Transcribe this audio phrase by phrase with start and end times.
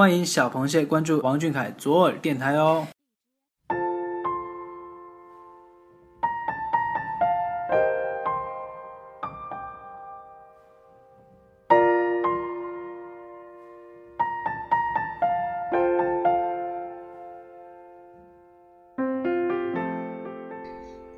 [0.00, 2.86] 欢迎小螃蟹关注王俊凯左耳电台哦。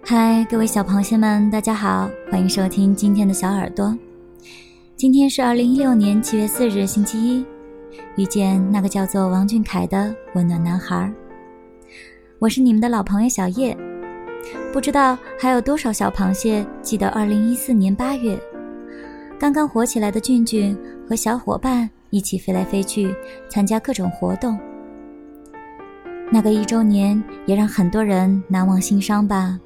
[0.04, 3.96] 嗨，各位小螃蟹们，大家好，欢迎收听今天的小耳朵。
[4.96, 7.46] 今天是二零一六年七月四日，星期一，
[8.16, 11.12] 遇见那个叫做王俊凯的温暖男孩。
[12.38, 13.76] 我是你们的老朋友小叶。
[14.72, 18.36] 不知道还有多少小螃蟹记得二零一四年八月，
[19.38, 20.76] 刚刚火起来的俊俊
[21.08, 23.14] 和小伙伴一起飞来飞去
[23.48, 24.58] 参加各种活动。
[26.30, 29.58] 那个一周年也让很多人难忘心伤吧。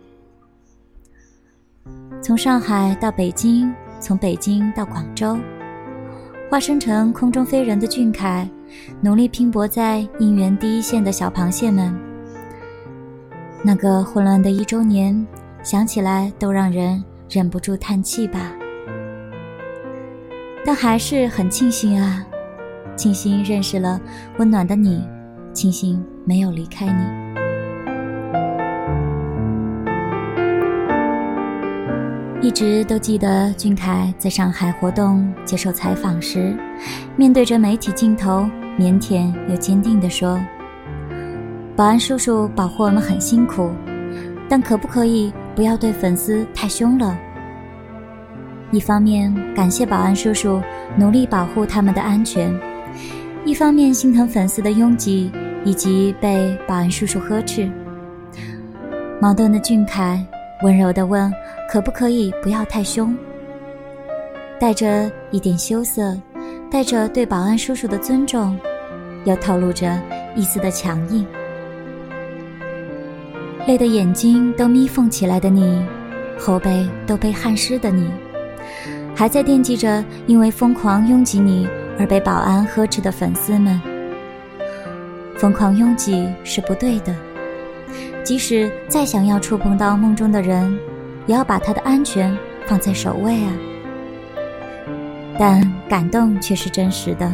[2.20, 5.38] 从上海到北京，从北京到广州，
[6.48, 8.48] 化身成空中飞人的俊凯，
[9.00, 11.92] 努力拼搏在应援第一线的小螃蟹们。
[13.64, 15.26] 那个混乱的一周年，
[15.64, 18.52] 想起来都让人忍不住叹气吧。
[20.64, 22.24] 但还是很庆幸啊，
[22.94, 24.00] 庆幸认识了
[24.38, 25.04] 温暖的你，
[25.52, 27.25] 庆幸没有离开你。
[32.46, 36.56] 一直都记得俊凯在上海活动接受采访时，
[37.16, 40.40] 面对着媒体镜头，腼腆又坚定地说
[41.74, 43.72] ：“保安叔叔保护我们很辛苦，
[44.48, 47.18] 但可不可以不要对粉丝太凶了？”
[48.70, 50.62] 一方面感谢保安叔叔
[50.96, 52.56] 努力保护他们的安全，
[53.44, 55.32] 一方面心疼粉丝的拥挤
[55.64, 57.68] 以及被保安叔叔呵斥。
[59.20, 60.24] 矛盾的俊凯
[60.66, 61.32] 温柔地问。
[61.68, 63.16] 可不可以不要太凶？
[64.58, 66.16] 带着一点羞涩，
[66.70, 68.56] 带着对保安叔叔的尊重，
[69.24, 70.00] 又透露着
[70.36, 71.26] 一丝的强硬。
[73.66, 75.84] 累得眼睛都眯缝起来的你，
[76.38, 78.08] 后背都被汗湿的你，
[79.14, 83.80] 还在惦记着因为疯狂拥挤你而被保安呵斥的粉丝们。
[85.36, 87.12] 疯狂拥挤是不对的，
[88.24, 90.78] 即使再想要触碰到梦中的人。
[91.26, 92.32] 也要把他的安全
[92.68, 93.52] 放在首位啊！
[95.36, 97.28] 但感动却是真实的，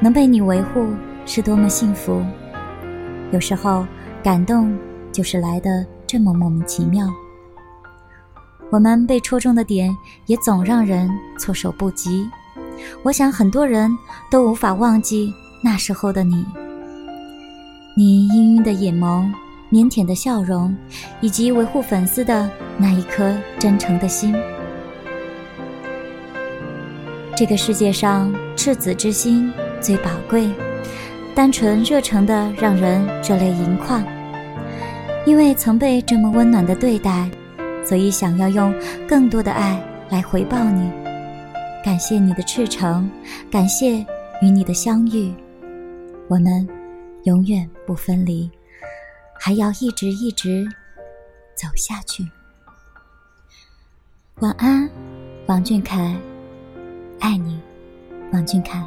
[0.00, 0.88] 能被你维护
[1.26, 2.24] 是多么幸福。
[3.32, 3.86] 有时候
[4.22, 4.74] 感动
[5.12, 7.06] 就是来的这么莫名其妙。
[8.70, 11.06] 我们被戳中的点也总让人
[11.38, 12.26] 措手不及。
[13.02, 13.94] 我想很多人
[14.30, 15.30] 都无法忘记
[15.62, 16.46] 那时候的你，
[17.94, 19.30] 你氤氲的眼眸。
[19.70, 20.74] 腼腆的笑容，
[21.20, 24.34] 以及维护粉丝的那一颗真诚的心。
[27.36, 30.48] 这个世界上，赤子之心最宝贵，
[31.34, 34.02] 单纯热诚的让人热泪盈眶。
[35.26, 37.28] 因为曾被这么温暖的对待，
[37.84, 38.72] 所以想要用
[39.08, 39.78] 更多的爱
[40.08, 40.88] 来回报你。
[41.84, 43.10] 感谢你的赤诚，
[43.50, 43.98] 感谢
[44.40, 45.34] 与你的相遇，
[46.28, 46.66] 我们
[47.24, 48.48] 永远不分离。
[49.38, 50.66] 还要一直一直
[51.54, 52.28] 走下去。
[54.40, 54.90] 晚安，
[55.46, 56.14] 王俊凯，
[57.20, 57.60] 爱你，
[58.32, 58.86] 王俊凯。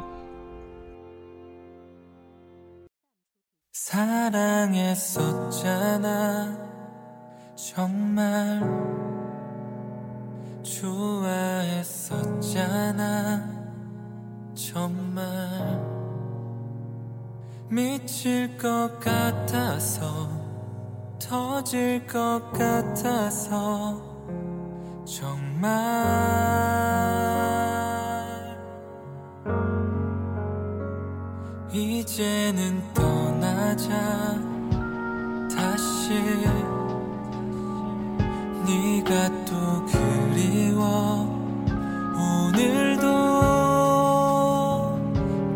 [21.20, 24.00] 터질 것 같아서
[25.04, 25.70] 정말
[31.72, 33.88] 이제는 떠나자
[35.54, 36.14] 다시
[38.66, 41.28] 네가 또 그리워
[42.16, 43.06] 오늘도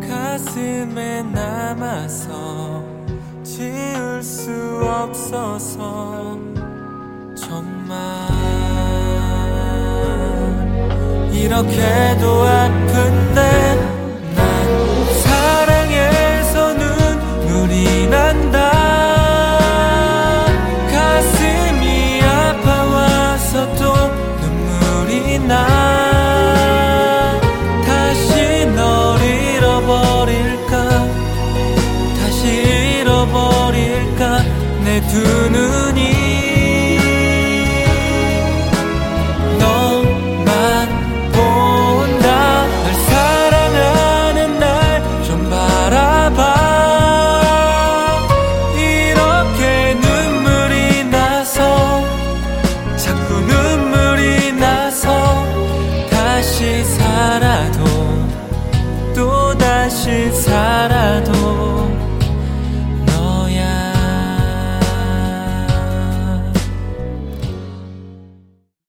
[0.07, 1.65] 가슴에 남아서
[2.05, 2.74] 지울 수
[5.05, 6.39] 없어서
[7.35, 7.95] 정말
[11.31, 13.24] 이렇게도 아픈
[35.01, 35.17] 두
[35.49, 35.99] 눈이
[39.59, 40.87] 너만
[41.31, 42.65] 본다.
[42.65, 44.65] 널 사랑하는 날
[45.25, 46.39] 좀 바라 살아봐.
[48.75, 52.03] 이렇게 눈물이 나서
[52.95, 55.45] 자꾸 눈물이 나서
[56.09, 57.83] 다시 살아도
[59.15, 61.34] 또 다시 살아도